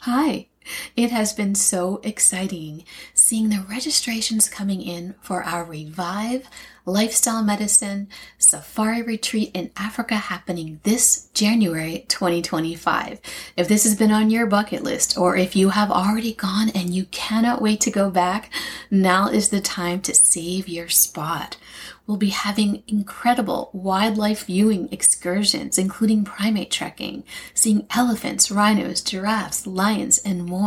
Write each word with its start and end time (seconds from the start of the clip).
Hi. 0.00 0.48
It 0.96 1.10
has 1.10 1.32
been 1.32 1.54
so 1.54 2.00
exciting 2.02 2.84
seeing 3.14 3.48
the 3.48 3.64
registrations 3.68 4.48
coming 4.48 4.82
in 4.82 5.14
for 5.20 5.42
our 5.42 5.64
Revive 5.64 6.48
Lifestyle 6.88 7.42
Medicine 7.42 8.08
Safari 8.38 9.02
Retreat 9.02 9.50
in 9.52 9.70
Africa 9.76 10.14
happening 10.14 10.80
this 10.84 11.28
January 11.34 12.06
2025. 12.08 13.20
If 13.58 13.68
this 13.68 13.84
has 13.84 13.94
been 13.94 14.10
on 14.10 14.30
your 14.30 14.46
bucket 14.46 14.82
list, 14.82 15.18
or 15.18 15.36
if 15.36 15.54
you 15.54 15.68
have 15.68 15.90
already 15.90 16.32
gone 16.32 16.70
and 16.70 16.94
you 16.94 17.04
cannot 17.06 17.60
wait 17.60 17.82
to 17.82 17.90
go 17.90 18.08
back, 18.10 18.50
now 18.90 19.28
is 19.28 19.50
the 19.50 19.60
time 19.60 20.00
to 20.00 20.14
save 20.14 20.66
your 20.66 20.88
spot. 20.88 21.58
We'll 22.06 22.16
be 22.16 22.30
having 22.30 22.82
incredible 22.88 23.68
wildlife 23.74 24.46
viewing 24.46 24.88
excursions, 24.90 25.76
including 25.76 26.24
primate 26.24 26.70
trekking, 26.70 27.22
seeing 27.52 27.86
elephants, 27.90 28.50
rhinos, 28.50 29.02
giraffes, 29.02 29.66
lions, 29.66 30.16
and 30.16 30.46
more. 30.46 30.57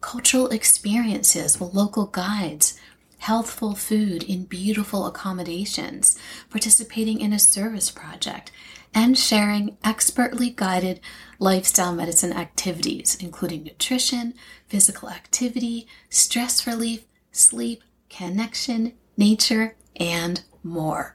Cultural 0.00 0.48
experiences 0.48 1.60
with 1.60 1.74
local 1.74 2.06
guides, 2.06 2.78
healthful 3.18 3.74
food 3.74 4.22
in 4.22 4.44
beautiful 4.44 5.06
accommodations, 5.06 6.18
participating 6.48 7.20
in 7.20 7.32
a 7.32 7.38
service 7.38 7.90
project, 7.90 8.50
and 8.94 9.18
sharing 9.18 9.76
expertly 9.84 10.50
guided 10.50 11.00
lifestyle 11.38 11.94
medicine 11.94 12.32
activities, 12.32 13.16
including 13.20 13.62
nutrition, 13.62 14.34
physical 14.68 15.10
activity, 15.10 15.86
stress 16.08 16.66
relief, 16.66 17.04
sleep, 17.30 17.82
connection, 18.08 18.94
nature, 19.16 19.76
and 19.96 20.42
more. 20.62 21.14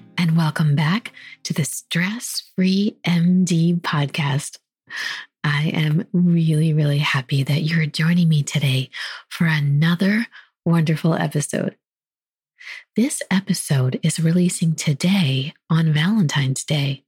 and 0.21 0.37
welcome 0.37 0.75
back 0.75 1.13
to 1.41 1.51
the 1.51 1.65
Stress 1.65 2.43
Free 2.55 2.95
MD 3.03 3.81
podcast. 3.81 4.59
I 5.43 5.71
am 5.73 6.05
really, 6.13 6.75
really 6.75 6.99
happy 6.99 7.41
that 7.41 7.63
you're 7.63 7.87
joining 7.87 8.29
me 8.29 8.43
today 8.43 8.91
for 9.29 9.47
another 9.47 10.27
wonderful 10.63 11.15
episode. 11.15 11.75
This 12.95 13.23
episode 13.31 13.99
is 14.03 14.19
releasing 14.19 14.75
today 14.75 15.55
on 15.71 15.91
Valentine's 15.91 16.63
Day, 16.63 17.03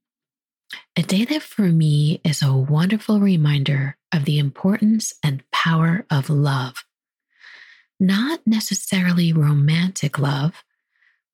a 0.96 1.02
day 1.02 1.24
that 1.24 1.42
for 1.42 1.68
me 1.68 2.20
is 2.24 2.42
a 2.42 2.52
wonderful 2.52 3.20
reminder 3.20 3.96
of 4.12 4.24
the 4.24 4.40
importance 4.40 5.12
and 5.22 5.48
power 5.52 6.04
of 6.10 6.28
love. 6.28 6.82
Not 8.00 8.40
necessarily 8.44 9.32
romantic 9.32 10.18
love 10.18 10.63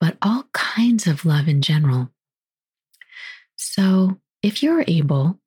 but 0.00 0.16
all 0.22 0.44
kinds 0.53 1.06
of 1.06 1.25
love 1.25 1.47
in 1.47 1.62
general. 1.62 2.11
So, 3.56 4.19
if 4.43 4.62
you're 4.62 4.84
able, 4.88 5.38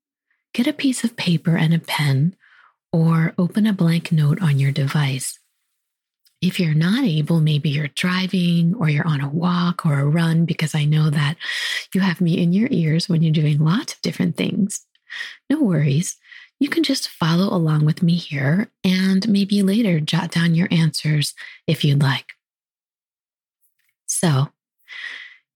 get 0.54 0.68
a 0.68 0.74
piece 0.74 1.04
of 1.04 1.18
paper 1.18 1.58
and 1.58 1.74
a 1.74 1.80
pen 1.80 2.36
or 2.92 3.34
open 3.38 3.66
a 3.66 3.74
blank 3.74 4.12
note 4.12 4.42
on 4.42 4.60
your 4.60 4.72
device. 4.72 5.40
If 6.42 6.60
you're 6.60 6.76
not 6.76 7.04
able, 7.06 7.40
maybe 7.40 7.70
you're 7.70 7.88
driving 7.88 8.76
or 8.76 8.90
you're 8.90 9.08
on 9.08 9.22
a 9.22 9.30
walk 9.30 9.86
or 9.86 10.00
a 10.00 10.06
run, 10.06 10.46
because 10.46 10.76
I 10.76 10.86
know 10.86 11.10
that 11.10 11.38
you 11.94 12.02
have 12.02 12.22
me 12.22 12.38
in 12.38 12.54
your 12.54 12.68
ears 12.70 13.10
when 13.10 13.24
you're 13.24 13.34
doing 13.34 13.60
lots 13.60 13.94
of 13.94 14.02
different 14.02 14.36
things. 14.38 14.86
No 15.50 15.62
worries. 15.62 16.18
You 16.60 16.70
can 16.70 16.84
just 16.84 17.10
follow 17.10 17.54
along 17.54 17.86
with 17.86 18.04
me 18.04 18.16
here 18.16 18.70
and 18.84 19.28
maybe 19.28 19.64
later 19.64 20.00
jot 20.00 20.32
down 20.32 20.54
your 20.54 20.68
answers 20.70 21.34
if 21.66 21.84
you'd 21.84 22.02
like. 22.02 22.28
So, 24.24 24.48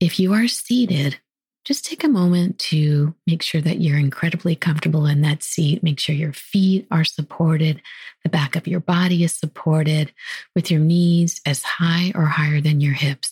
if 0.02 0.20
you 0.20 0.34
are 0.34 0.50
seated, 0.50 1.18
just 1.64 1.86
take 1.86 2.04
a 2.04 2.10
moment 2.10 2.60
to 2.60 3.16
make 3.26 3.42
sure 3.42 3.62
that 3.62 3.80
you're 3.80 3.98
incredibly 3.98 4.58
comfortable 4.58 5.06
in 5.06 5.22
that 5.22 5.42
seat. 5.42 5.84
Make 5.84 6.02
sure 6.02 6.14
your 6.14 6.34
feet 6.34 6.86
are 6.92 7.06
supported, 7.06 7.82
the 8.26 8.30
back 8.30 8.58
of 8.58 8.68
your 8.68 8.82
body 8.82 9.24
is 9.24 9.32
supported 9.32 10.12
with 10.54 10.70
your 10.70 10.82
knees 10.82 11.40
as 11.46 11.64
high 11.64 12.12
or 12.14 12.26
higher 12.26 12.60
than 12.60 12.82
your 12.82 12.94
hips. 12.94 13.32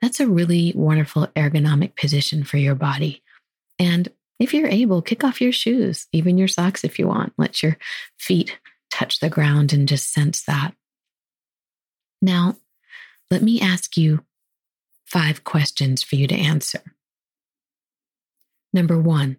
That's 0.00 0.20
a 0.20 0.28
really 0.28 0.72
wonderful 0.76 1.26
ergonomic 1.34 1.96
position 1.96 2.44
for 2.44 2.56
your 2.56 2.76
body. 2.76 3.24
And 3.80 4.08
if 4.38 4.54
you're 4.54 4.68
able, 4.68 5.02
kick 5.02 5.24
off 5.24 5.40
your 5.40 5.50
shoes, 5.50 6.06
even 6.12 6.38
your 6.38 6.46
socks 6.46 6.84
if 6.84 7.00
you 7.00 7.08
want. 7.08 7.32
Let 7.36 7.64
your 7.64 7.78
feet 8.16 8.56
touch 8.92 9.18
the 9.18 9.28
ground 9.28 9.72
and 9.72 9.88
just 9.88 10.12
sense 10.12 10.44
that. 10.44 10.72
Now, 12.22 12.56
let 13.28 13.42
me 13.42 13.60
ask 13.60 13.96
you 13.96 14.22
five 15.10 15.44
questions 15.44 16.02
for 16.02 16.16
you 16.16 16.26
to 16.26 16.34
answer. 16.34 16.80
Number 18.72 19.00
one, 19.00 19.38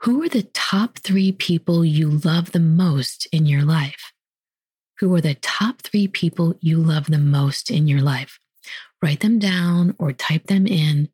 who 0.00 0.22
are 0.22 0.28
the 0.28 0.44
top 0.54 0.98
three 0.98 1.32
people 1.32 1.84
you 1.84 2.10
love 2.10 2.52
the 2.52 2.60
most 2.60 3.26
in 3.32 3.46
your 3.46 3.62
life? 3.62 4.12
Who 5.00 5.14
are 5.14 5.20
the 5.20 5.34
top 5.34 5.82
three 5.82 6.08
people 6.08 6.56
you 6.60 6.78
love 6.78 7.06
the 7.06 7.18
most 7.18 7.70
in 7.70 7.88
your 7.88 8.00
life? 8.00 8.38
Write 9.02 9.20
them 9.20 9.38
down 9.38 9.94
or 9.98 10.12
type 10.12 10.46
them 10.46 10.66
in. 10.66 11.10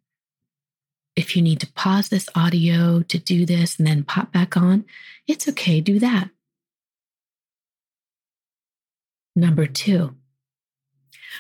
If 1.17 1.35
you 1.35 1.43
need 1.43 1.61
to 1.61 1.73
pause 1.73 2.09
this 2.09 2.29
audio 2.35 3.03
to 3.03 3.19
do 3.19 3.45
this 3.45 3.79
and 3.79 3.87
then 3.87 4.05
pop 4.05 4.33
back 4.33 4.57
on, 4.57 4.85
it's 5.27 5.49
okay, 5.49 5.81
do 5.81 5.99
that. 5.99 6.31
Number 9.35 9.67
two, 9.67 10.15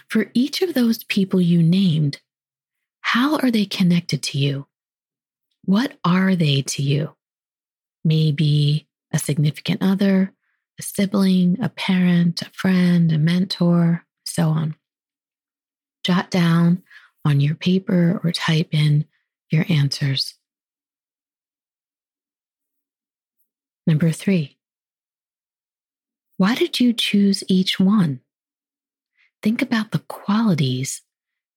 for 0.09 0.31
each 0.34 0.62
of 0.62 0.75
those 0.75 1.05
people 1.05 1.41
you 1.41 1.62
named, 1.62 2.21
how 3.01 3.37
are 3.39 3.51
they 3.51 3.65
connected 3.65 4.23
to 4.23 4.39
you? 4.39 4.67
What 5.65 5.99
are 6.05 6.37
they 6.37 6.62
to 6.62 6.83
you? 6.83 7.15
Maybe 8.05 8.87
a 9.12 9.19
significant 9.19 9.83
other, 9.83 10.33
a 10.79 10.83
sibling, 10.83 11.59
a 11.61 11.69
parent, 11.69 12.43
a 12.43 12.50
friend, 12.50 13.12
a 13.12 13.19
mentor, 13.19 14.06
so 14.25 14.49
on. 14.49 14.77
Jot 16.05 16.31
down 16.31 16.83
on 17.25 17.41
your 17.41 17.55
paper 17.55 18.21
or 18.25 18.33
type 18.33 18.69
in 18.73 19.06
your 19.50 19.67
answers. 19.69 20.34
Number 23.87 24.11
three, 24.11 24.56
why 26.37 26.55
did 26.55 26.81
you 26.81 26.93
choose 26.93 27.44
each 27.49 27.79
one? 27.79 28.20
Think 29.42 29.62
about 29.62 29.90
the 29.90 30.00
qualities 30.00 31.02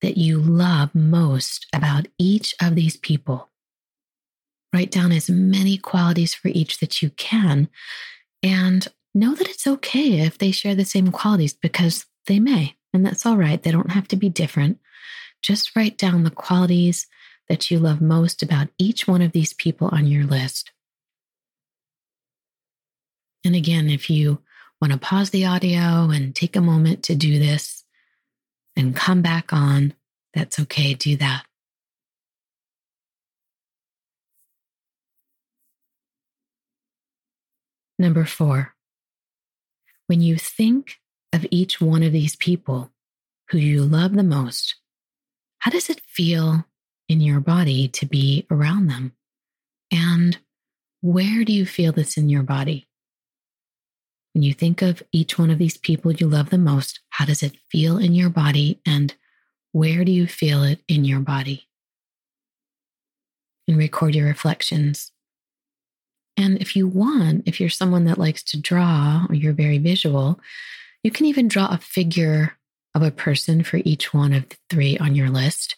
that 0.02 0.18
you 0.18 0.40
love 0.40 0.94
most 0.94 1.66
about 1.74 2.08
each 2.18 2.54
of 2.62 2.76
these 2.76 2.98
people. 2.98 3.50
Write 4.74 4.92
down 4.92 5.12
as 5.12 5.30
many 5.30 5.78
qualities 5.78 6.34
for 6.34 6.50
each 6.50 6.80
that 6.80 7.02
you 7.02 7.12
can 7.12 7.70
and 8.42 8.88
know 9.14 9.36
that 9.36 9.48
it's 9.48 9.68
okay 9.68 10.20
if 10.20 10.38
they 10.38 10.52
share 10.52 10.76
the 10.76 10.86
same 10.86 11.12
qualities 11.12 11.54
because 11.54 12.06
they 12.28 12.40
may, 12.40 12.76
and 12.94 13.06
that's 13.06 13.26
all 13.26 13.38
right. 13.38 13.62
They 13.62 13.72
don't 13.72 13.92
have 13.92 14.08
to 14.10 14.16
be 14.16 14.30
different. 14.30 14.80
Just 15.42 15.76
write 15.76 15.98
down 15.98 16.24
the 16.24 16.32
qualities 16.32 17.08
that 17.50 17.70
you 17.70 17.78
love 17.78 18.02
most 18.02 18.42
about 18.42 18.70
each 18.78 19.08
one 19.08 19.22
of 19.22 19.34
these 19.34 19.54
people 19.54 19.90
on 19.92 20.08
your 20.08 20.24
list. 20.24 20.72
And 23.46 23.56
again, 23.56 23.90
if 23.90 24.10
you 24.10 24.40
want 24.84 24.92
to 24.92 25.00
pause 25.00 25.30
the 25.30 25.46
audio 25.46 26.10
and 26.10 26.36
take 26.36 26.58
a 26.58 26.62
moment 26.62 27.04
to 27.04 27.16
do 27.16 27.40
this 27.40 27.86
and 28.76 28.94
come 28.94 29.22
back 29.22 29.54
on, 29.54 29.94
that's 30.34 30.60
okay. 30.60 30.94
Do 30.94 31.16
that. 31.16 31.46
Number 37.98 38.26
four, 38.26 38.76
When 40.08 40.20
you 40.20 40.36
think 40.36 41.00
of 41.32 41.46
each 41.50 41.80
one 41.80 42.04
of 42.04 42.12
these 42.12 42.36
people 42.36 42.92
who 43.52 43.60
you 43.60 43.84
love 43.84 44.12
the 44.12 44.22
most, 44.22 44.76
how 45.60 45.72
does 45.72 45.90
it 45.90 46.02
feel 46.02 46.66
in 47.08 47.22
your 47.22 47.40
body 47.40 47.88
to 47.88 48.06
be 48.06 48.46
around 48.52 48.88
them? 48.88 49.14
And 49.94 50.38
where 51.00 51.46
do 51.46 51.54
you 51.54 51.66
feel 51.66 51.94
this 51.94 52.18
in 52.18 52.28
your 52.28 52.44
body? 52.44 52.90
When 54.34 54.44
you 54.44 54.54
think 54.54 54.82
of 54.82 55.04
each 55.12 55.38
one 55.38 55.52
of 55.52 55.60
these 55.60 55.78
people 55.78 56.12
you 56.12 56.28
love 56.28 56.50
the 56.50 56.58
most, 56.58 57.00
how 57.10 57.26
does 57.26 57.44
it 57.44 57.58
feel 57.70 57.98
in 57.98 58.14
your 58.14 58.30
body? 58.30 58.82
And 58.86 59.14
where 59.72 60.04
do 60.04 60.12
you 60.12 60.28
feel 60.28 60.64
it 60.64 60.80
in 60.88 61.06
your 61.06 61.20
body? 61.20 61.68
And 63.68 63.78
record 63.78 64.16
your 64.16 64.28
reflections. 64.28 65.12
And 66.36 66.60
if 66.60 66.76
you 66.76 66.88
want, 66.88 67.44
if 67.48 67.60
you're 67.60 67.70
someone 67.70 68.06
that 68.06 68.18
likes 68.18 68.44
to 68.46 68.60
draw 68.60 69.26
or 69.30 69.36
you're 69.36 69.54
very 69.54 69.78
visual, 69.78 70.40
you 71.04 71.12
can 71.12 71.28
even 71.28 71.48
draw 71.48 71.68
a 71.68 71.78
figure 71.78 72.58
of 72.96 73.04
a 73.04 73.12
person 73.12 73.64
for 73.64 73.82
each 73.86 74.14
one 74.14 74.34
of 74.34 74.50
the 74.50 74.56
three 74.70 74.98
on 74.98 75.16
your 75.16 75.30
list 75.30 75.76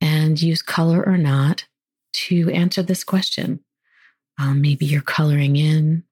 and 0.00 0.40
use 0.40 0.62
color 0.62 1.04
or 1.04 1.16
not 1.16 1.66
to 2.12 2.50
answer 2.50 2.82
this 2.82 3.04
question. 3.04 3.60
Um, 4.38 4.60
maybe 4.60 4.86
you're 4.86 5.02
coloring 5.02 5.56
in 5.56 6.04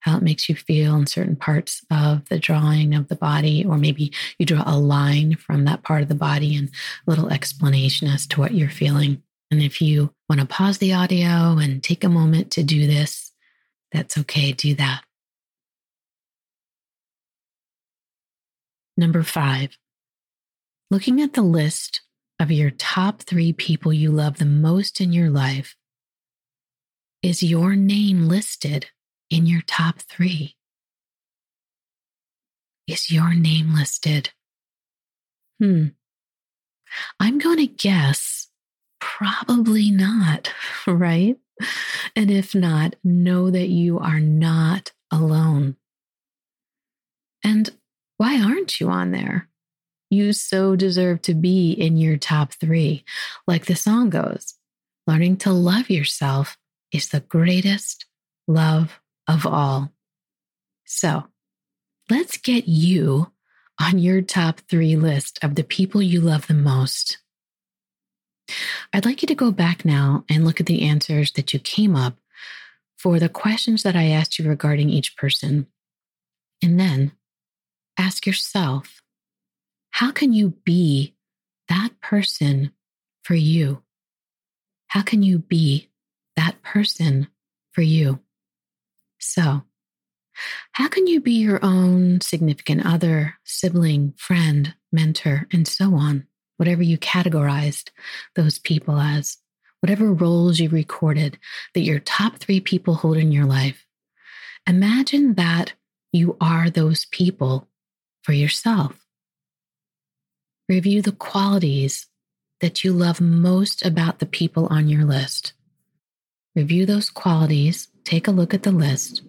how 0.00 0.16
it 0.16 0.22
makes 0.22 0.48
you 0.48 0.54
feel 0.54 0.96
in 0.96 1.06
certain 1.06 1.36
parts 1.36 1.84
of 1.90 2.28
the 2.28 2.38
drawing 2.38 2.94
of 2.94 3.08
the 3.08 3.16
body, 3.16 3.64
or 3.64 3.76
maybe 3.76 4.12
you 4.38 4.46
draw 4.46 4.62
a 4.66 4.78
line 4.78 5.36
from 5.36 5.64
that 5.64 5.82
part 5.82 6.02
of 6.02 6.08
the 6.08 6.14
body 6.14 6.56
and 6.56 6.68
a 6.68 7.10
little 7.10 7.30
explanation 7.30 8.08
as 8.08 8.26
to 8.28 8.40
what 8.40 8.54
you're 8.54 8.70
feeling. 8.70 9.22
And 9.50 9.62
if 9.62 9.80
you 9.80 10.12
want 10.28 10.40
to 10.40 10.46
pause 10.46 10.78
the 10.78 10.92
audio 10.92 11.58
and 11.58 11.82
take 11.82 12.04
a 12.04 12.08
moment 12.08 12.50
to 12.52 12.62
do 12.62 12.86
this, 12.86 13.32
that's 13.92 14.18
okay. 14.18 14.52
Do 14.52 14.74
that. 14.74 15.02
Number 18.96 19.22
five, 19.22 19.76
looking 20.90 21.20
at 21.20 21.34
the 21.34 21.42
list 21.42 22.00
of 22.40 22.50
your 22.50 22.70
top 22.70 23.22
three 23.22 23.52
people 23.52 23.92
you 23.92 24.10
love 24.10 24.38
the 24.38 24.44
most 24.44 25.00
in 25.00 25.12
your 25.12 25.30
life, 25.30 25.76
is 27.22 27.42
your 27.42 27.74
name 27.76 28.28
listed 28.28 28.86
in 29.30 29.46
your 29.46 29.62
top 29.66 30.00
three? 30.00 30.56
Is 32.86 33.10
your 33.10 33.34
name 33.34 33.74
listed? 33.74 34.30
Hmm. 35.60 35.88
I'm 37.18 37.38
going 37.38 37.58
to 37.58 37.66
guess 37.66 38.48
probably 39.00 39.90
not, 39.90 40.52
right? 40.86 41.36
And 42.14 42.30
if 42.30 42.54
not, 42.54 42.96
know 43.02 43.50
that 43.50 43.68
you 43.68 43.98
are 43.98 44.20
not 44.20 44.92
alone. 45.10 45.76
And 47.42 47.70
why 48.18 48.40
aren't 48.40 48.80
you 48.80 48.88
on 48.88 49.10
there? 49.10 49.48
You 50.10 50.32
so 50.32 50.76
deserve 50.76 51.22
to 51.22 51.34
be 51.34 51.72
in 51.72 51.96
your 51.96 52.16
top 52.16 52.52
three. 52.52 53.04
Like 53.46 53.66
the 53.66 53.74
song 53.74 54.10
goes, 54.10 54.54
learning 55.06 55.38
to 55.38 55.52
love 55.52 55.90
yourself 55.90 56.56
is 56.92 57.08
the 57.08 57.20
greatest 57.20 58.06
love 58.46 59.00
of 59.28 59.46
all. 59.46 59.92
So 60.84 61.24
let's 62.08 62.36
get 62.36 62.68
you 62.68 63.32
on 63.80 63.98
your 63.98 64.22
top 64.22 64.60
three 64.68 64.96
list 64.96 65.38
of 65.42 65.54
the 65.54 65.64
people 65.64 66.00
you 66.00 66.20
love 66.20 66.46
the 66.46 66.54
most. 66.54 67.18
I'd 68.92 69.04
like 69.04 69.22
you 69.22 69.26
to 69.26 69.34
go 69.34 69.50
back 69.50 69.84
now 69.84 70.24
and 70.30 70.44
look 70.44 70.60
at 70.60 70.66
the 70.66 70.82
answers 70.82 71.32
that 71.32 71.52
you 71.52 71.58
came 71.58 71.96
up 71.96 72.16
for 72.96 73.18
the 73.18 73.28
questions 73.28 73.82
that 73.82 73.96
I 73.96 74.04
asked 74.04 74.38
you 74.38 74.48
regarding 74.48 74.88
each 74.88 75.16
person. 75.16 75.66
And 76.62 76.80
then 76.80 77.12
ask 77.98 78.26
yourself, 78.26 79.02
how 79.90 80.12
can 80.12 80.32
you 80.32 80.54
be 80.64 81.14
that 81.68 81.90
person 82.00 82.72
for 83.22 83.34
you? 83.34 83.82
How 84.88 85.02
can 85.02 85.22
you 85.22 85.38
be 85.38 85.90
that 86.36 86.62
person 86.62 87.28
for 87.72 87.82
you? 87.82 88.20
So, 89.26 89.62
how 90.72 90.88
can 90.88 91.06
you 91.06 91.20
be 91.20 91.32
your 91.32 91.64
own 91.64 92.20
significant 92.20 92.84
other, 92.86 93.34
sibling, 93.44 94.14
friend, 94.16 94.74
mentor, 94.92 95.46
and 95.52 95.66
so 95.66 95.94
on? 95.94 96.26
Whatever 96.58 96.82
you 96.82 96.98
categorized 96.98 97.90
those 98.34 98.58
people 98.58 98.98
as, 98.98 99.38
whatever 99.80 100.12
roles 100.12 100.58
you 100.60 100.68
recorded 100.68 101.38
that 101.74 101.80
your 101.80 102.00
top 102.00 102.38
three 102.38 102.60
people 102.60 102.94
hold 102.94 103.16
in 103.16 103.32
your 103.32 103.44
life. 103.44 103.86
Imagine 104.66 105.34
that 105.34 105.74
you 106.12 106.36
are 106.40 106.70
those 106.70 107.06
people 107.06 107.68
for 108.22 108.32
yourself. 108.32 109.06
Review 110.68 111.02
the 111.02 111.12
qualities 111.12 112.06
that 112.60 112.82
you 112.82 112.92
love 112.92 113.20
most 113.20 113.84
about 113.84 114.18
the 114.18 114.26
people 114.26 114.66
on 114.66 114.88
your 114.88 115.04
list. 115.04 115.52
Review 116.54 116.86
those 116.86 117.10
qualities 117.10 117.88
take 118.06 118.28
a 118.28 118.32
look 118.32 118.54
at 118.54 118.62
the 118.62 118.70
list. 118.70 119.22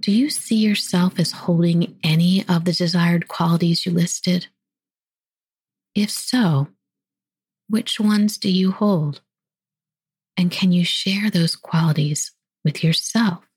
Do 0.00 0.10
you 0.10 0.28
see 0.28 0.56
yourself 0.56 1.18
as 1.18 1.30
holding 1.30 1.96
any 2.02 2.44
of 2.48 2.64
the 2.64 2.72
desired 2.72 3.28
qualities 3.28 3.86
you 3.86 3.92
listed? 3.92 4.48
If 5.94 6.10
so, 6.10 6.68
which 7.68 8.00
ones 8.00 8.36
do 8.36 8.50
you 8.50 8.72
hold? 8.72 9.22
And 10.36 10.50
can 10.50 10.72
you 10.72 10.84
share 10.84 11.30
those 11.30 11.54
qualities 11.54 12.32
with 12.64 12.82
yourself? 12.82 13.48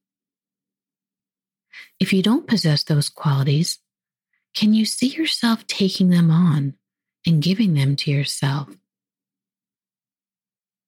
If 1.99 2.13
you 2.13 2.21
don't 2.21 2.47
possess 2.47 2.83
those 2.83 3.09
qualities, 3.09 3.79
can 4.55 4.73
you 4.73 4.85
see 4.85 5.07
yourself 5.07 5.65
taking 5.65 6.09
them 6.09 6.29
on 6.29 6.75
and 7.25 7.41
giving 7.41 7.73
them 7.73 7.95
to 7.97 8.11
yourself? 8.11 8.69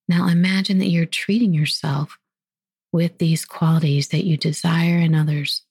Now 0.07 0.27
imagine 0.27 0.77
that 0.77 0.89
you're 0.89 1.05
treating 1.05 1.53
yourself 1.53 2.19
with 2.91 3.17
these 3.17 3.45
qualities 3.45 4.09
that 4.09 4.25
you 4.25 4.37
desire 4.37 4.97
in 4.97 5.15
others. 5.15 5.63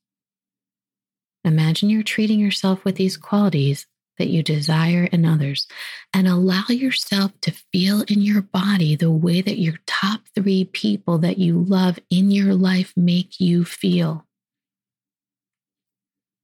Imagine 1.45 1.91
you're 1.91 2.03
treating 2.03 2.41
yourself 2.41 2.85
with 2.85 2.97
these 2.97 3.17
qualities 3.17 3.87
that 4.19 4.29
you 4.29 4.43
desire 4.43 5.05
in 5.05 5.25
others 5.25 5.67
and 6.13 6.27
allow 6.27 6.65
yourself 6.69 7.33
to 7.41 7.53
feel 7.73 8.03
in 8.03 8.21
your 8.21 8.43
body 8.43 8.97
the 8.97 9.11
way 9.11 9.41
that 9.41 9.59
your 9.59 9.79
top 9.87 10.23
three 10.35 10.65
people 10.65 11.19
that 11.19 11.39
you 11.39 11.59
love 11.59 11.99
in 12.11 12.31
your 12.31 12.55
life 12.55 12.93
make 12.97 13.41
you 13.41 13.65
feel. 13.65 14.27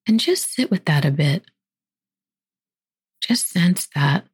And 0.06 0.20
just 0.20 0.52
sit 0.52 0.70
with 0.70 0.84
that 0.84 1.04
a 1.04 1.10
bit. 1.10 1.44
Just 3.20 3.48
sense 3.48 3.88
that. 3.94 4.24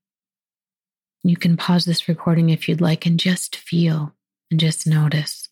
You 1.23 1.37
can 1.37 1.57
pause 1.57 1.85
this 1.85 2.09
recording 2.09 2.51
if 2.51 2.69
you'd 2.69 2.81
like 2.81 3.07
and 3.07 3.21
just 3.21 3.55
feel 3.57 4.15
and 4.51 4.59
just 4.59 4.87
notice 4.87 5.50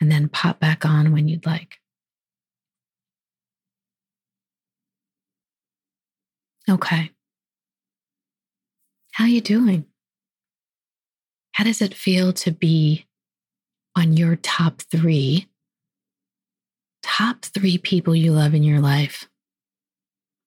and 0.00 0.10
then 0.10 0.28
pop 0.28 0.60
back 0.60 0.84
on 0.84 1.12
when 1.12 1.28
you'd 1.28 1.46
like. 1.46 1.78
Okay. 6.68 7.10
How 9.12 9.24
are 9.24 9.28
you 9.28 9.40
doing? 9.40 9.86
How 11.52 11.64
does 11.64 11.80
it 11.80 11.94
feel 11.94 12.32
to 12.34 12.50
be 12.50 13.06
on 13.96 14.16
your 14.16 14.36
top 14.36 14.82
3 14.82 15.48
top 17.02 17.44
3 17.44 17.78
people 17.78 18.14
you 18.14 18.32
love 18.32 18.52
in 18.52 18.62
your 18.62 18.80
life? 18.80 19.28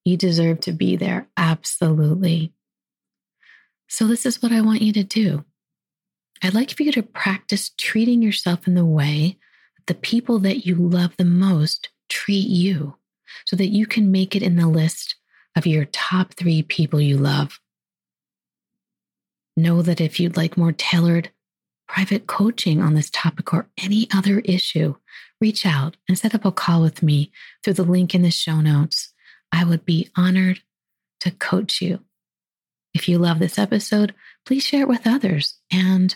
You 0.04 0.16
deserve 0.16 0.60
to 0.60 0.72
be 0.72 0.96
there 0.96 1.28
absolutely. 1.36 2.52
So 3.88 4.06
this 4.06 4.24
is 4.24 4.40
what 4.40 4.52
I 4.52 4.60
want 4.60 4.82
you 4.82 4.92
to 4.92 5.02
do. 5.02 5.44
I'd 6.42 6.54
like 6.54 6.70
for 6.70 6.82
you 6.82 6.92
to 6.92 7.02
practice 7.02 7.70
treating 7.76 8.22
yourself 8.22 8.66
in 8.66 8.74
the 8.74 8.86
way 8.86 9.38
that 9.76 9.86
the 9.86 10.00
people 10.00 10.38
that 10.40 10.66
you 10.66 10.74
love 10.74 11.16
the 11.16 11.24
most 11.24 11.90
treat 12.08 12.48
you 12.48 12.96
so 13.46 13.56
that 13.56 13.68
you 13.68 13.86
can 13.86 14.10
make 14.10 14.34
it 14.34 14.42
in 14.42 14.56
the 14.56 14.68
list 14.68 15.16
of 15.56 15.66
your 15.66 15.84
top 15.86 16.34
three 16.34 16.62
people 16.62 17.00
you 17.00 17.16
love. 17.16 17.60
Know 19.56 19.82
that 19.82 20.00
if 20.00 20.18
you'd 20.18 20.36
like 20.36 20.56
more 20.56 20.72
tailored 20.72 21.30
private 21.86 22.26
coaching 22.26 22.80
on 22.80 22.94
this 22.94 23.10
topic 23.10 23.52
or 23.52 23.68
any 23.82 24.08
other 24.14 24.38
issue, 24.40 24.94
reach 25.40 25.66
out 25.66 25.96
and 26.08 26.18
set 26.18 26.34
up 26.34 26.44
a 26.44 26.52
call 26.52 26.82
with 26.82 27.02
me 27.02 27.32
through 27.62 27.74
the 27.74 27.82
link 27.82 28.14
in 28.14 28.22
the 28.22 28.30
show 28.30 28.60
notes. 28.60 29.12
I 29.52 29.64
would 29.64 29.84
be 29.84 30.08
honored 30.16 30.60
to 31.20 31.32
coach 31.32 31.82
you. 31.82 32.00
If 32.94 33.08
you 33.08 33.18
love 33.18 33.40
this 33.40 33.58
episode, 33.58 34.14
please 34.46 34.64
share 34.64 34.82
it 34.82 34.88
with 34.88 35.06
others 35.06 35.58
and 35.72 36.14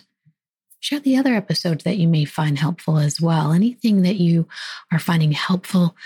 share 0.85 1.01
the 1.01 1.17
other 1.17 1.35
episodes 1.35 1.83
that 1.85 1.97
you 1.97 2.07
may 2.07 2.27
find 2.27 2.59
helpful 2.59 2.99
as 2.99 3.19
well. 3.19 3.53
Anything 3.53 4.03
that 4.03 4.17
you 4.17 4.47
are 4.93 4.99
finding 4.99 5.33
helpful 5.33 5.97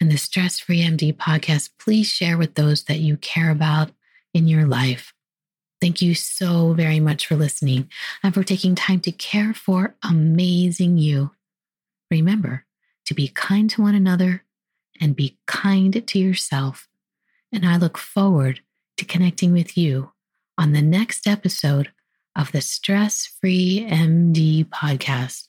in 0.00 0.10
the 0.10 0.16
Stress 0.16 0.60
Free 0.60 0.80
MD 0.80 1.12
podcast, 1.12 1.70
please 1.76 2.06
share 2.06 2.38
with 2.38 2.54
those 2.54 2.84
that 2.84 3.00
you 3.00 3.16
care 3.16 3.50
about 3.50 3.90
in 4.32 4.46
your 4.46 4.64
life. 4.64 5.12
Thank 5.80 6.00
you 6.00 6.14
so 6.14 6.72
very 6.72 7.00
much 7.00 7.26
for 7.26 7.34
listening 7.34 7.90
and 8.22 8.32
for 8.32 8.44
taking 8.44 8.76
time 8.76 9.00
to 9.00 9.10
care 9.10 9.52
for 9.54 9.96
amazing 10.04 10.98
you. 10.98 11.32
Remember 12.08 12.64
to 13.06 13.14
be 13.14 13.26
kind 13.26 13.68
to 13.70 13.82
one 13.82 13.96
another 13.96 14.44
and 15.00 15.16
be 15.16 15.36
kind 15.48 16.06
to 16.06 16.18
yourself. 16.20 16.88
And 17.52 17.66
I 17.66 17.76
look 17.76 17.98
forward 17.98 18.60
to 18.98 19.04
connecting 19.04 19.52
with 19.52 19.76
you 19.76 20.12
on 20.56 20.70
the 20.70 20.82
next 20.82 21.26
episode 21.26 21.90
of 22.34 22.52
the 22.52 22.60
Stress 22.60 23.26
Free 23.26 23.86
MD 23.88 24.64
podcast. 24.64 25.48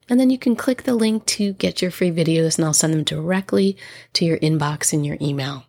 And 0.09 0.19
then 0.19 0.31
you 0.31 0.39
can 0.39 0.57
click 0.57 0.83
the 0.83 0.95
link 0.95 1.25
to 1.27 1.53
get 1.53 1.81
your 1.81 1.93
free 1.93 2.11
videos, 2.11 2.59
and 2.59 2.65
I'll 2.65 2.73
send 2.73 2.93
them 2.93 3.05
directly 3.05 3.77
to 4.15 4.25
your 4.25 4.39
inbox 4.39 4.93
in 4.93 5.05
your 5.05 5.17
email. 5.21 5.67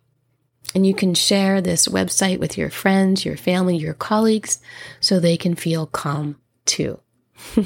And 0.74 0.86
you 0.86 0.94
can 0.94 1.14
share 1.14 1.60
this 1.60 1.86
website 1.88 2.38
with 2.38 2.56
your 2.56 2.70
friends, 2.70 3.24
your 3.24 3.36
family, 3.36 3.76
your 3.76 3.94
colleagues, 3.94 4.60
so 5.00 5.20
they 5.20 5.36
can 5.36 5.54
feel 5.54 5.86
calm 5.86 6.36
too. 6.64 6.98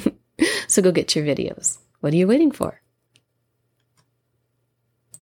so 0.67 0.81
go 0.81 0.91
get 0.91 1.15
your 1.15 1.25
videos. 1.25 1.77
What 2.01 2.13
are 2.13 2.17
you 2.17 2.27
waiting 2.27 2.51
for? 2.51 2.81